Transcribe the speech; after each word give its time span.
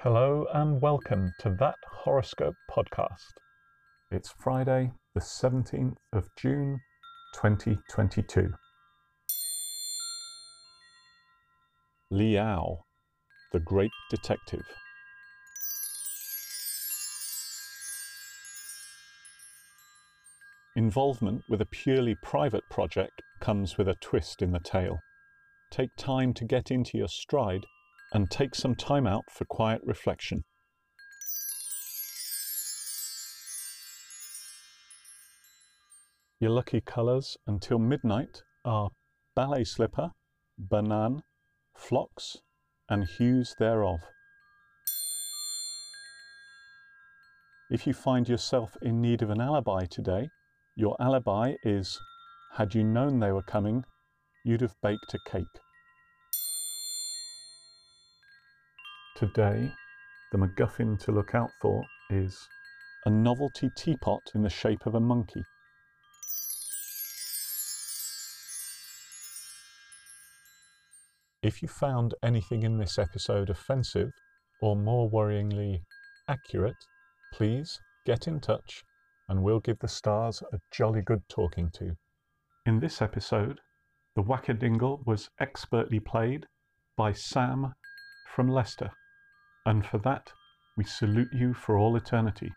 Hello 0.00 0.46
and 0.52 0.82
welcome 0.82 1.32
to 1.38 1.56
that 1.58 1.76
horoscope 1.90 2.54
podcast. 2.70 3.32
It's 4.10 4.30
Friday, 4.38 4.92
the 5.14 5.20
17th 5.20 5.96
of 6.12 6.28
June, 6.36 6.80
2022. 7.34 8.50
Leo, 12.10 12.84
the 13.54 13.60
great 13.60 13.90
detective. 14.10 14.66
Involvement 20.76 21.42
with 21.48 21.62
a 21.62 21.66
purely 21.66 22.14
private 22.22 22.64
project 22.70 23.22
comes 23.40 23.78
with 23.78 23.88
a 23.88 23.96
twist 24.02 24.42
in 24.42 24.52
the 24.52 24.60
tale. 24.60 24.98
Take 25.70 25.96
time 25.96 26.34
to 26.34 26.44
get 26.44 26.70
into 26.70 26.98
your 26.98 27.08
stride 27.08 27.64
and 28.12 28.30
take 28.30 28.54
some 28.54 28.74
time 28.74 29.06
out 29.06 29.24
for 29.30 29.44
quiet 29.44 29.80
reflection. 29.84 30.44
Your 36.38 36.50
lucky 36.50 36.80
colours 36.80 37.36
until 37.46 37.78
midnight 37.78 38.42
are 38.64 38.90
ballet 39.34 39.64
slipper, 39.64 40.10
banane, 40.58 41.22
phlox, 41.74 42.36
and 42.88 43.04
hues 43.04 43.54
thereof. 43.58 44.00
If 47.70 47.86
you 47.86 47.94
find 47.94 48.28
yourself 48.28 48.76
in 48.82 49.00
need 49.00 49.22
of 49.22 49.30
an 49.30 49.40
alibi 49.40 49.86
today, 49.86 50.28
your 50.76 50.94
alibi 51.00 51.54
is 51.64 51.98
had 52.52 52.74
you 52.74 52.84
known 52.84 53.18
they 53.18 53.32
were 53.32 53.42
coming, 53.42 53.84
you'd 54.44 54.60
have 54.60 54.80
baked 54.82 55.14
a 55.14 55.30
cake. 55.30 55.65
Today, 59.16 59.72
the 60.30 60.36
MacGuffin 60.36 60.98
to 60.98 61.10
look 61.10 61.34
out 61.34 61.50
for 61.58 61.82
is 62.10 62.46
a 63.06 63.10
novelty 63.10 63.70
teapot 63.74 64.20
in 64.34 64.42
the 64.42 64.50
shape 64.50 64.84
of 64.84 64.94
a 64.94 65.00
monkey. 65.00 65.42
If 71.42 71.62
you 71.62 71.68
found 71.68 72.12
anything 72.22 72.62
in 72.62 72.76
this 72.76 72.98
episode 72.98 73.48
offensive, 73.48 74.10
or 74.60 74.76
more 74.76 75.10
worryingly, 75.10 75.80
accurate, 76.28 76.84
please 77.32 77.80
get 78.04 78.28
in 78.28 78.38
touch 78.38 78.84
and 79.30 79.42
we'll 79.42 79.60
give 79.60 79.78
the 79.78 79.88
stars 79.88 80.42
a 80.52 80.58
jolly 80.70 81.00
good 81.00 81.22
talking 81.30 81.70
to. 81.70 81.96
In 82.66 82.80
this 82.80 83.00
episode, 83.00 83.60
the 84.14 84.22
Wackadingle 84.22 85.06
was 85.06 85.30
expertly 85.40 86.00
played 86.00 86.44
by 86.98 87.14
Sam 87.14 87.72
from 88.26 88.48
Leicester 88.48 88.90
and 89.66 89.84
for 89.84 89.98
that 89.98 90.32
we 90.76 90.84
salute 90.84 91.32
you 91.32 91.52
for 91.52 91.76
all 91.76 91.96
eternity. 91.96 92.52